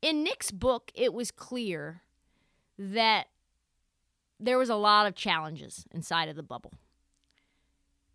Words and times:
In 0.00 0.22
Nick's 0.22 0.50
book, 0.50 0.92
it 0.94 1.12
was 1.12 1.30
clear 1.30 2.02
that 2.78 3.26
there 4.38 4.58
was 4.58 4.70
a 4.70 4.76
lot 4.76 5.06
of 5.06 5.14
challenges 5.14 5.84
inside 5.90 6.28
of 6.28 6.36
the 6.36 6.42
bubble. 6.42 6.72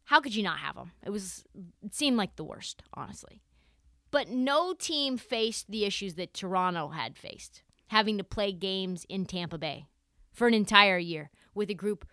How 0.05 0.21
could 0.21 0.35
you 0.35 0.43
not 0.43 0.59
have 0.59 0.75
them? 0.75 0.91
It 1.05 1.09
was 1.09 1.43
it 1.83 1.93
seemed 1.93 2.17
like 2.17 2.35
the 2.35 2.43
worst, 2.43 2.83
honestly. 2.93 3.41
But 4.11 4.29
no 4.29 4.73
team 4.73 5.17
faced 5.17 5.69
the 5.69 5.85
issues 5.85 6.15
that 6.15 6.33
Toronto 6.33 6.89
had 6.89 7.17
faced, 7.17 7.63
having 7.87 8.17
to 8.17 8.23
play 8.23 8.51
games 8.51 9.05
in 9.09 9.25
Tampa 9.25 9.57
Bay 9.57 9.87
for 10.31 10.47
an 10.47 10.53
entire 10.53 10.97
year 10.97 11.29
with 11.53 11.69
a 11.69 11.73
group 11.73 12.05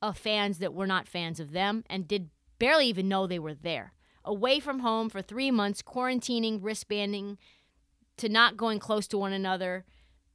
of 0.00 0.16
fans 0.16 0.58
that 0.58 0.74
were 0.74 0.86
not 0.86 1.08
fans 1.08 1.40
of 1.40 1.52
them 1.52 1.84
and 1.88 2.06
did 2.06 2.30
barely 2.58 2.86
even 2.86 3.08
know 3.08 3.26
they 3.26 3.38
were 3.38 3.54
there. 3.54 3.92
Away 4.24 4.60
from 4.60 4.80
home 4.80 5.08
for 5.08 5.22
3 5.22 5.50
months, 5.50 5.80
quarantining, 5.80 6.60
wristbanding, 6.62 7.38
to 8.18 8.28
not 8.28 8.56
going 8.56 8.78
close 8.78 9.06
to 9.08 9.18
one 9.18 9.32
another. 9.32 9.84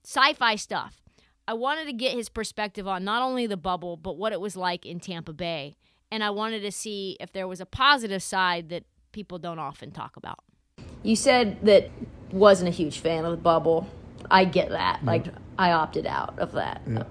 Sci-fi 0.03 0.55
stuff. 0.55 1.01
I 1.47 1.53
wanted 1.53 1.85
to 1.85 1.93
get 1.93 2.13
his 2.13 2.29
perspective 2.29 2.87
on 2.87 3.03
not 3.03 3.21
only 3.21 3.47
the 3.47 3.57
bubble, 3.57 3.97
but 3.97 4.17
what 4.17 4.33
it 4.33 4.39
was 4.39 4.55
like 4.55 4.85
in 4.85 4.99
Tampa 4.99 5.33
Bay. 5.33 5.75
And 6.11 6.23
I 6.23 6.29
wanted 6.29 6.61
to 6.61 6.71
see 6.71 7.17
if 7.19 7.31
there 7.33 7.47
was 7.47 7.59
a 7.59 7.65
positive 7.65 8.23
side 8.23 8.69
that 8.69 8.83
people 9.11 9.39
don't 9.39 9.59
often 9.59 9.91
talk 9.91 10.15
about. 10.15 10.39
You 11.01 11.15
said 11.15 11.65
that 11.65 11.89
wasn't 12.31 12.69
a 12.69 12.71
huge 12.71 12.99
fan 12.99 13.25
of 13.25 13.31
the 13.31 13.37
bubble. 13.37 13.87
I 14.31 14.45
get 14.45 14.69
that. 14.69 14.97
Mm-hmm. 14.97 15.07
Like 15.07 15.25
I 15.57 15.71
opted 15.71 16.05
out 16.05 16.37
of 16.39 16.53
that. 16.53 16.81
Yeah. 16.87 17.03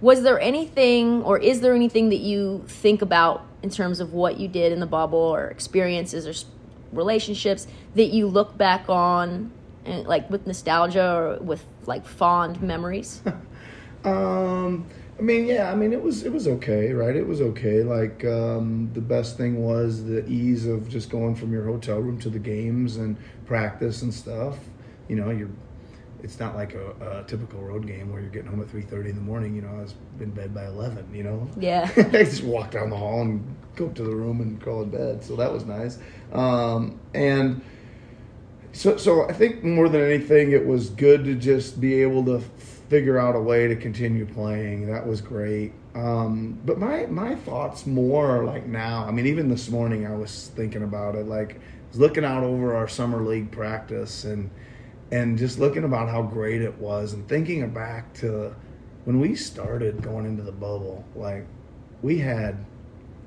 Was 0.00 0.22
there 0.22 0.38
anything 0.38 1.22
or 1.22 1.38
is 1.38 1.60
there 1.60 1.74
anything 1.74 2.10
that 2.10 2.18
you 2.18 2.64
think 2.66 3.02
about 3.02 3.44
in 3.62 3.70
terms 3.70 4.00
of 4.00 4.12
what 4.12 4.38
you 4.38 4.48
did 4.48 4.72
in 4.72 4.80
the 4.80 4.86
bubble 4.86 5.18
or 5.18 5.46
experiences 5.46 6.26
or 6.26 6.46
relationships 6.92 7.66
that 7.94 8.06
you 8.06 8.26
look 8.26 8.56
back 8.56 8.88
on 8.88 9.50
and 9.84 10.06
like 10.06 10.28
with 10.30 10.46
nostalgia 10.46 11.14
or 11.14 11.38
with 11.40 11.64
like 11.86 12.06
fond 12.06 12.62
memories? 12.62 13.22
Um, 14.04 14.86
I 15.18 15.22
mean, 15.22 15.46
yeah, 15.46 15.70
I 15.70 15.74
mean, 15.74 15.92
it 15.92 16.02
was 16.02 16.24
it 16.24 16.32
was 16.32 16.48
okay, 16.48 16.92
right? 16.92 17.14
It 17.14 17.26
was 17.26 17.40
okay. 17.40 17.82
Like 17.82 18.24
um, 18.24 18.90
the 18.92 19.00
best 19.00 19.36
thing 19.36 19.62
was 19.62 20.04
the 20.04 20.26
ease 20.26 20.66
of 20.66 20.88
just 20.88 21.08
going 21.08 21.34
from 21.34 21.52
your 21.52 21.64
hotel 21.64 22.00
room 22.00 22.18
to 22.20 22.28
the 22.28 22.38
games 22.38 22.96
and 22.96 23.16
practice 23.46 24.02
and 24.02 24.12
stuff. 24.12 24.58
You 25.08 25.16
know, 25.16 25.30
you're. 25.30 25.50
It's 26.22 26.40
not 26.40 26.56
like 26.56 26.72
a, 26.74 27.18
a 27.20 27.24
typical 27.24 27.60
road 27.60 27.86
game 27.86 28.10
where 28.10 28.18
you're 28.18 28.30
getting 28.30 28.48
home 28.48 28.62
at 28.62 28.70
three 28.70 28.82
thirty 28.82 29.10
in 29.10 29.14
the 29.14 29.22
morning. 29.22 29.54
You 29.54 29.62
know, 29.62 29.68
I 29.68 29.82
was 29.82 29.94
in 30.18 30.30
bed 30.30 30.54
by 30.54 30.66
eleven. 30.66 31.14
You 31.14 31.22
know. 31.22 31.48
Yeah. 31.58 31.90
I 31.96 32.24
just 32.24 32.42
walk 32.42 32.72
down 32.72 32.90
the 32.90 32.96
hall 32.96 33.22
and 33.22 33.56
go 33.76 33.86
up 33.86 33.94
to 33.96 34.02
the 34.02 34.14
room 34.14 34.40
and 34.40 34.60
crawl 34.60 34.82
in 34.82 34.90
bed. 34.90 35.22
So 35.22 35.36
that 35.36 35.52
was 35.52 35.64
nice. 35.64 35.98
Um, 36.32 36.98
and 37.14 37.62
so, 38.74 38.96
so 38.96 39.28
I 39.28 39.32
think 39.32 39.62
more 39.62 39.88
than 39.88 40.02
anything, 40.02 40.50
it 40.50 40.66
was 40.66 40.90
good 40.90 41.24
to 41.24 41.36
just 41.36 41.80
be 41.80 42.02
able 42.02 42.24
to 42.24 42.40
figure 42.40 43.18
out 43.18 43.36
a 43.36 43.40
way 43.40 43.68
to 43.68 43.76
continue 43.76 44.26
playing. 44.26 44.86
That 44.88 45.06
was 45.06 45.20
great. 45.20 45.72
Um, 45.94 46.60
but 46.64 46.78
my 46.78 47.06
my 47.06 47.36
thoughts 47.36 47.86
more 47.86 48.44
like 48.44 48.66
now. 48.66 49.04
I 49.06 49.12
mean, 49.12 49.26
even 49.26 49.48
this 49.48 49.68
morning 49.70 50.06
I 50.06 50.14
was 50.16 50.50
thinking 50.56 50.82
about 50.82 51.14
it. 51.14 51.26
Like, 51.26 51.54
I 51.54 51.58
was 51.90 52.00
looking 52.00 52.24
out 52.24 52.42
over 52.42 52.74
our 52.74 52.88
summer 52.88 53.22
league 53.22 53.52
practice 53.52 54.24
and 54.24 54.50
and 55.12 55.38
just 55.38 55.60
looking 55.60 55.84
about 55.84 56.08
how 56.08 56.22
great 56.22 56.60
it 56.60 56.76
was 56.78 57.12
and 57.12 57.28
thinking 57.28 57.68
back 57.70 58.12
to 58.14 58.56
when 59.04 59.20
we 59.20 59.36
started 59.36 60.02
going 60.02 60.26
into 60.26 60.42
the 60.42 60.52
bubble. 60.52 61.04
Like, 61.14 61.46
we 62.02 62.18
had 62.18 62.64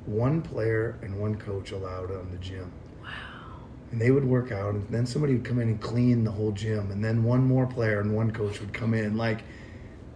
one 0.06 0.42
player 0.42 1.00
and 1.02 1.18
one 1.18 1.36
coach 1.36 1.72
allowed 1.72 2.12
on 2.12 2.32
the 2.32 2.38
gym 2.38 2.70
and 3.92 4.02
they 4.02 4.12
would 4.12 4.26
work 4.26 4.52
out 4.52 4.74
and 4.74 4.88
then 4.90 5.06
somebody 5.06 5.34
would 5.34 5.46
come 5.46 5.60
in 5.60 5.70
and 5.70 5.82
clean 5.82 6.24
the 6.24 6.32
whole 6.32 6.52
gym 6.52 6.92
and 6.92 7.04
then 7.04 7.24
one 7.24 7.44
more 7.44 7.66
player 7.66 8.00
and 8.02 8.16
one 8.16 8.32
coach 8.32 8.60
would 8.60 8.74
come 8.74 8.94
in 8.94 9.16
like 9.18 9.44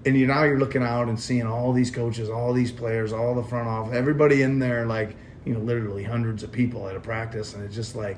and 0.06 0.18
you 0.18 0.28
now 0.28 0.44
you're 0.44 0.60
looking 0.60 0.84
out 0.84 1.08
and 1.08 1.20
seeing 1.20 1.46
all 1.46 1.72
these 1.72 1.92
coaches 1.92 2.30
all 2.30 2.54
these 2.54 2.72
players 2.72 3.14
all 3.14 3.36
the 3.36 3.44
front 3.44 3.68
office 3.68 3.96
everybody 3.96 4.42
in 4.42 4.60
there 4.60 4.86
like 4.86 5.16
you 5.46 5.54
know 5.54 5.60
literally 5.60 6.04
hundreds 6.04 6.44
of 6.44 6.52
people 6.52 6.88
at 6.88 6.96
a 6.96 7.00
practice 7.00 7.54
and 7.54 7.64
it's 7.64 7.76
just 7.76 7.96
like 7.96 8.18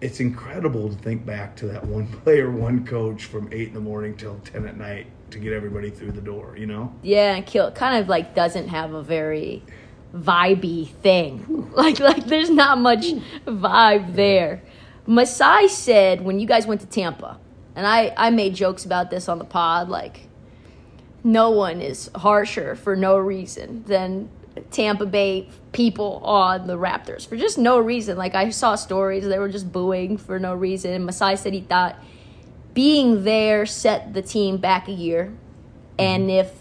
it's 0.00 0.20
incredible 0.20 0.88
to 0.88 0.96
think 0.96 1.26
back 1.26 1.54
to 1.56 1.66
that 1.66 1.84
one 1.84 2.06
player 2.24 2.50
one 2.50 2.84
coach 2.86 3.24
from 3.24 3.48
8 3.52 3.68
in 3.68 3.74
the 3.74 3.80
morning 3.80 4.16
till 4.16 4.38
10 4.40 4.66
at 4.66 4.76
night 4.76 5.06
to 5.30 5.38
get 5.38 5.52
everybody 5.52 5.90
through 5.90 6.12
the 6.12 6.20
door 6.20 6.56
you 6.58 6.66
know? 6.66 6.92
Yeah, 7.02 7.40
kind 7.40 8.02
of 8.02 8.08
like 8.08 8.34
doesn't 8.34 8.68
have 8.68 8.92
a 8.92 9.02
very 9.02 9.62
vibey 10.14 10.88
thing. 10.88 11.66
Like 11.80 12.00
like 12.00 12.26
there's 12.26 12.50
not 12.50 12.78
much 12.78 13.06
vibe 13.46 14.16
there. 14.16 14.60
Masai 15.06 15.68
said 15.68 16.20
when 16.20 16.40
you 16.40 16.46
guys 16.46 16.66
went 16.66 16.80
to 16.80 16.86
Tampa, 16.86 17.38
and 17.76 17.86
I 17.86 18.12
I 18.16 18.30
made 18.30 18.54
jokes 18.54 18.84
about 18.84 19.08
this 19.10 19.28
on 19.28 19.38
the 19.38 19.44
pod 19.44 19.88
like 19.88 20.26
no 21.22 21.50
one 21.50 21.80
is 21.80 22.10
harsher 22.16 22.74
for 22.74 22.96
no 22.96 23.16
reason 23.16 23.84
than 23.84 24.28
Tampa 24.72 25.06
Bay 25.06 25.48
people 25.72 26.16
on 26.24 26.66
the 26.66 26.76
Raptors 26.76 27.26
for 27.26 27.36
just 27.36 27.56
no 27.56 27.78
reason. 27.78 28.18
Like 28.18 28.34
I 28.34 28.50
saw 28.50 28.74
stories 28.74 29.24
they 29.26 29.38
were 29.38 29.48
just 29.48 29.70
booing 29.70 30.18
for 30.18 30.40
no 30.40 30.54
reason. 30.54 30.92
And 30.92 31.06
Masai 31.06 31.36
said 31.36 31.54
he 31.54 31.60
thought 31.60 31.96
being 32.74 33.22
there 33.22 33.64
set 33.64 34.12
the 34.12 34.22
team 34.22 34.56
back 34.56 34.88
a 34.88 34.92
year 34.92 35.32
and 35.98 36.30
if 36.30 36.52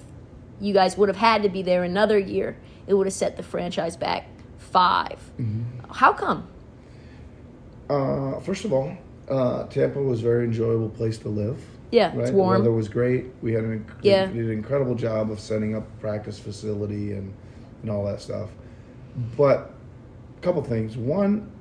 you 0.59 0.73
guys 0.73 0.97
would 0.97 1.09
have 1.09 1.17
had 1.17 1.43
to 1.43 1.49
be 1.49 1.61
there 1.61 1.83
another 1.83 2.19
year, 2.19 2.57
it 2.89 2.93
would 2.95 3.05
have 3.07 3.13
set 3.13 3.37
the 3.37 3.43
franchise 3.43 3.95
back 3.95 4.27
5 4.57 5.31
How 5.91 6.11
come? 6.11 6.45
uh, 7.89 8.39
first 8.41 8.65
of 8.65 8.73
all 8.73 8.91
uh, 9.29 9.65
tampa 9.67 10.01
was 10.01 10.19
a 10.19 10.23
very 10.23 10.43
enjoyable 10.43 10.89
place 10.89 11.17
to 11.19 11.29
live 11.29 11.57
Yeah, 11.91 12.07
right? 12.09 12.19
it's 12.19 12.31
The 12.31 12.37
weather 12.37 12.71
was 12.71 12.87
great. 12.89 13.25
We 13.41 13.53
had 13.53 13.63
an, 13.63 13.79
inc- 13.85 13.93
Yeah. 14.01 14.25
did 14.25 14.45
an 14.45 14.51
incredible 14.51 14.95
job 14.95 15.31
of 15.31 15.39
setting 15.39 15.75
up 15.75 15.85
practice 15.99 16.37
facility 16.39 17.13
and, 17.13 17.33
and 17.81 17.91
all 17.91 18.05
that 18.05 18.21
stuff. 18.21 18.49
But 19.37 19.71
a 20.37 20.41
couple 20.41 20.61
things. 20.63 20.97
One, 20.97 21.51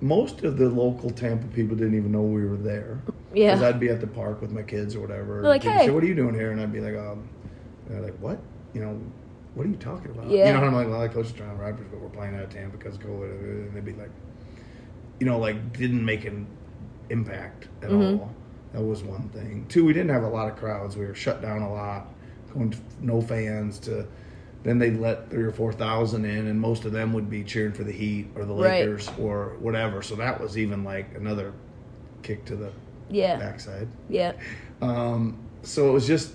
most 0.00 0.42
of 0.44 0.56
the 0.58 0.68
local 0.68 1.10
Tampa 1.10 1.46
people 1.54 1.74
didn't 1.76 1.96
even 1.96 2.12
know 2.12 2.20
we 2.22 2.44
were 2.46 2.56
there. 2.56 3.00
Yeah. 3.34 3.54
Because 3.54 3.62
I'd 3.62 3.80
be 3.80 3.88
at 3.88 4.00
the 4.00 4.06
park 4.06 4.40
with 4.42 4.52
my 4.52 4.62
kids 4.62 4.94
or 4.94 5.00
whatever. 5.00 5.40
They're 5.42 5.50
like, 5.50 5.62
"Hey." 5.62 5.86
say, 5.86 5.90
what 5.90 6.02
are 6.02 6.06
you 6.06 6.14
doing 6.14 6.34
here? 6.34 6.50
And 6.52 6.60
I'd 6.60 6.72
be 6.72 6.80
like, 6.80 6.96
um, 6.96 7.26
they're 7.88 8.00
like, 8.02 8.16
what? 8.20 8.38
You 8.74 8.82
know, 8.82 9.00
what 9.54 9.66
are 9.66 9.70
you 9.70 9.76
talking 9.76 10.10
about? 10.10 10.30
Yeah. 10.30 10.46
You 10.48 10.60
know, 10.60 10.66
I'm 10.66 10.74
like, 10.74 10.88
well, 10.88 11.00
I 11.02 11.08
coach 11.08 11.28
the 11.32 11.38
Toronto 11.38 11.62
Raptors, 11.62 11.90
but 11.90 12.00
we're 12.00 12.08
playing 12.10 12.34
out 12.36 12.42
of 12.44 12.50
Tampa 12.50 12.76
because 12.76 12.96
COVID. 12.98 13.30
And 13.40 13.74
they'd 13.74 13.84
be 13.84 13.92
like, 13.92 14.10
you 15.20 15.26
know, 15.26 15.38
like 15.38 15.76
didn't 15.76 16.04
make 16.04 16.24
an 16.24 16.46
impact 17.10 17.68
at 17.82 17.90
Mm-hmm. 17.90 18.20
all. 18.20 18.34
That 18.72 18.82
was 18.82 19.02
one 19.02 19.28
thing. 19.30 19.64
Two, 19.68 19.84
we 19.84 19.92
didn't 19.94 20.10
have 20.10 20.22
a 20.24 20.28
lot 20.28 20.48
of 20.50 20.56
crowds. 20.58 20.96
We 20.96 21.06
were 21.06 21.14
shut 21.14 21.40
down 21.40 21.62
a 21.62 21.72
lot, 21.72 22.08
going 22.52 22.70
to 22.70 22.78
no 23.00 23.20
fans 23.20 23.78
to 23.80 24.06
then 24.64 24.78
they'd 24.78 24.98
let 24.98 25.30
three 25.30 25.44
or 25.44 25.52
four 25.52 25.72
thousand 25.72 26.24
in, 26.24 26.48
and 26.48 26.60
most 26.60 26.84
of 26.84 26.92
them 26.92 27.12
would 27.14 27.30
be 27.30 27.42
cheering 27.44 27.72
for 27.72 27.84
the 27.84 27.92
Heat 27.92 28.26
or 28.34 28.44
the 28.44 28.52
Right. 28.52 28.80
Lakers 28.80 29.08
or 29.18 29.56
whatever. 29.60 30.02
So 30.02 30.16
that 30.16 30.40
was 30.40 30.58
even 30.58 30.84
like 30.84 31.14
another 31.16 31.54
kick 32.22 32.44
to 32.46 32.56
the 32.56 32.72
Yeah. 33.08 33.38
backside. 33.38 33.88
Yeah. 34.10 34.32
Um, 34.82 35.38
so 35.62 35.88
it 35.88 35.92
was 35.92 36.06
just 36.06 36.34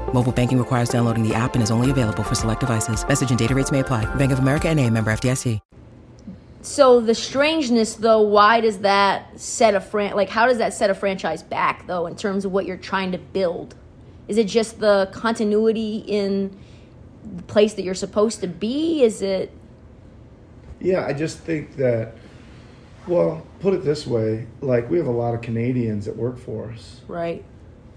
Mobile 0.13 0.31
banking 0.31 0.57
requires 0.57 0.89
downloading 0.89 1.27
the 1.27 1.33
app 1.33 1.55
and 1.55 1.63
is 1.63 1.71
only 1.71 1.89
available 1.89 2.23
for 2.23 2.35
select 2.35 2.59
devices. 2.59 3.07
Message 3.07 3.31
and 3.31 3.39
data 3.39 3.55
rates 3.55 3.71
may 3.71 3.79
apply. 3.79 4.05
Bank 4.15 4.31
of 4.31 4.39
America 4.39 4.69
and 4.69 4.79
a 4.79 4.89
member 4.89 5.11
FDIC. 5.11 5.59
So 6.61 7.01
the 7.01 7.15
strangeness, 7.15 7.95
though, 7.95 8.21
why 8.21 8.61
does 8.61 8.79
that 8.79 9.39
set 9.39 9.73
a 9.73 9.81
fran? 9.81 10.15
Like, 10.15 10.29
how 10.29 10.45
does 10.45 10.59
that 10.59 10.73
set 10.73 10.91
a 10.91 10.93
franchise 10.93 11.41
back, 11.41 11.87
though, 11.87 12.05
in 12.05 12.15
terms 12.15 12.45
of 12.45 12.51
what 12.51 12.65
you're 12.65 12.77
trying 12.77 13.11
to 13.13 13.17
build? 13.17 13.73
Is 14.27 14.37
it 14.37 14.45
just 14.45 14.79
the 14.79 15.09
continuity 15.11 15.97
in 15.97 16.55
the 17.35 17.43
place 17.43 17.73
that 17.73 17.81
you're 17.81 17.95
supposed 17.95 18.41
to 18.41 18.47
be? 18.47 19.03
Is 19.03 19.21
it? 19.23 19.51
Yeah, 20.79 21.05
I 21.05 21.13
just 21.13 21.39
think 21.39 21.75
that. 21.77 22.13
Well, 23.07 23.45
put 23.59 23.73
it 23.73 23.83
this 23.83 24.05
way: 24.05 24.45
like 24.61 24.87
we 24.89 24.99
have 24.99 25.07
a 25.07 25.11
lot 25.11 25.33
of 25.33 25.41
Canadians 25.41 26.05
that 26.05 26.15
work 26.15 26.37
for 26.37 26.69
us, 26.69 27.01
Right. 27.07 27.43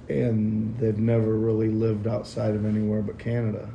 And 0.09 0.77
they've 0.79 0.99
never 0.99 1.37
really 1.37 1.69
lived 1.69 2.07
outside 2.07 2.55
of 2.55 2.65
anywhere 2.65 3.03
but 3.03 3.19
Canada, 3.19 3.69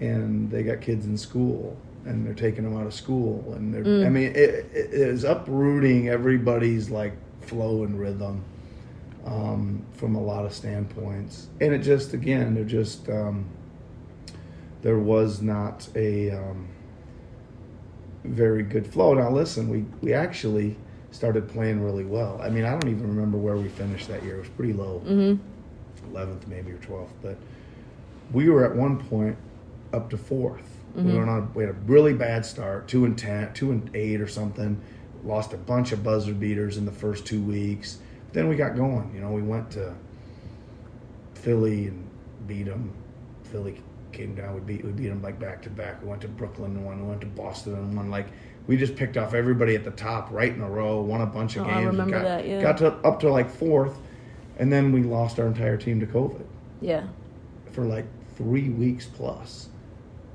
and 0.00 0.50
they 0.50 0.62
got 0.62 0.80
kids 0.80 1.06
in 1.06 1.16
school, 1.16 1.76
and 2.04 2.26
they're 2.26 2.34
taking 2.34 2.64
them 2.64 2.76
out 2.76 2.86
of 2.86 2.94
school, 2.94 3.52
and 3.54 3.72
they're. 3.74 4.06
I 4.06 4.08
mean, 4.08 4.32
it, 4.34 4.70
it 4.72 4.92
is 4.92 5.24
uprooting 5.24 6.08
everybody's 6.08 6.90
like 6.90 7.12
flow 7.42 7.84
and 7.84 7.98
rhythm, 7.98 8.42
um, 9.26 9.84
from 9.94 10.14
a 10.14 10.22
lot 10.22 10.44
of 10.44 10.52
standpoints, 10.52 11.48
and 11.60 11.74
it 11.74 11.80
just 11.80 12.14
again, 12.14 12.54
they're 12.54 12.64
just. 12.64 13.08
Um, 13.08 13.46
there 14.82 14.98
was 14.98 15.42
not 15.42 15.88
a. 15.94 16.30
Um, 16.30 16.68
very 18.24 18.62
good 18.62 18.86
flow. 18.86 19.14
Now 19.14 19.30
listen, 19.30 19.68
we 19.68 19.84
we 20.02 20.12
actually 20.12 20.76
started 21.10 21.48
playing 21.48 21.82
really 21.82 22.04
well. 22.04 22.40
I 22.40 22.50
mean, 22.50 22.64
I 22.64 22.70
don't 22.70 22.88
even 22.88 23.08
remember 23.08 23.38
where 23.38 23.56
we 23.56 23.68
finished 23.68 24.08
that 24.08 24.22
year. 24.22 24.36
It 24.36 24.40
was 24.40 24.48
pretty 24.50 24.72
low, 24.72 25.02
mm-hmm. 25.04 26.14
11th 26.14 26.46
maybe 26.46 26.72
or 26.72 26.78
twelfth. 26.78 27.12
But 27.22 27.36
we 28.32 28.48
were 28.48 28.64
at 28.64 28.74
one 28.74 28.98
point 28.98 29.36
up 29.92 30.10
to 30.10 30.16
4th 30.16 30.60
We 30.94 31.02
mm-hmm. 31.02 31.16
were 31.16 31.28
on. 31.28 31.52
We 31.54 31.64
had 31.64 31.70
a 31.70 31.78
really 31.86 32.14
bad 32.14 32.46
start, 32.46 32.88
two 32.88 33.04
and 33.04 33.18
ten, 33.18 33.52
two 33.54 33.72
and 33.72 33.90
eight 33.94 34.20
or 34.20 34.28
something. 34.28 34.80
Lost 35.24 35.52
a 35.52 35.56
bunch 35.56 35.92
of 35.92 36.02
buzzer 36.02 36.32
beaters 36.32 36.76
in 36.76 36.86
the 36.86 36.92
first 36.92 37.26
two 37.26 37.42
weeks. 37.42 37.98
Then 38.32 38.48
we 38.48 38.56
got 38.56 38.76
going. 38.76 39.12
You 39.14 39.20
know, 39.20 39.30
we 39.30 39.42
went 39.42 39.70
to 39.72 39.94
Philly 41.34 41.88
and 41.88 42.08
beat 42.46 42.64
them. 42.64 42.92
Philly 43.44 43.82
came 44.12 44.34
down. 44.34 44.54
We 44.54 44.60
beat 44.60 44.84
we 44.84 44.92
beat 44.92 45.08
them 45.08 45.22
like 45.22 45.38
back 45.38 45.62
to 45.62 45.70
back. 45.70 46.02
We 46.02 46.08
went 46.08 46.22
to 46.22 46.28
Brooklyn 46.28 46.76
and 46.76 46.84
won. 46.84 47.02
We 47.02 47.08
went 47.08 47.20
to 47.22 47.26
Boston 47.26 47.74
and 47.74 47.96
won. 47.96 48.10
Like 48.10 48.28
we 48.70 48.76
just 48.76 48.94
picked 48.94 49.16
off 49.16 49.34
everybody 49.34 49.74
at 49.74 49.82
the 49.82 49.90
top 49.90 50.30
right 50.30 50.52
in 50.54 50.60
a 50.60 50.70
row. 50.70 51.00
Won 51.00 51.22
a 51.22 51.26
bunch 51.26 51.56
of 51.56 51.66
Oh, 51.66 51.70
I 51.70 51.74
games. 51.74 51.86
remember 51.86 52.12
got, 52.18 52.22
that, 52.22 52.46
yeah. 52.46 52.62
Got 52.62 52.76
to 52.78 52.92
up 52.98 53.18
to 53.18 53.28
like 53.28 53.50
fourth, 53.50 53.98
and 54.58 54.72
then 54.72 54.92
we 54.92 55.02
lost 55.02 55.40
our 55.40 55.48
entire 55.48 55.76
team 55.76 55.98
to 55.98 56.06
COVID 56.06 56.44
Yeah. 56.80 57.02
for 57.72 57.84
like 57.84 58.04
three 58.36 58.68
weeks 58.68 59.06
plus, 59.06 59.70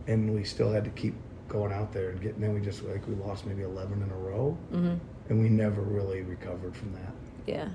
and 0.07 0.35
we 0.35 0.43
still 0.43 0.69
had 0.69 0.83
to 0.83 0.89
keep 0.89 1.13
going 1.47 1.71
out 1.71 1.93
there 1.93 2.09
and 2.09 2.19
getting. 2.21 2.41
Then 2.41 2.53
we 2.53 2.59
just 2.59 2.83
like 2.83 3.07
we 3.07 3.15
lost 3.15 3.45
maybe 3.45 3.61
eleven 3.61 4.01
in 4.03 4.11
a 4.11 4.17
row, 4.17 4.57
Mm-hmm. 4.73 4.95
and 5.29 5.41
we 5.41 5.47
never 5.47 5.81
really 5.81 6.21
recovered 6.23 6.75
from 6.75 6.91
that. 6.91 7.13
Yeah. 7.47 7.69